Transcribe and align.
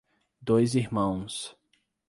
Dois 0.41 0.73
Irmãos 0.73 1.55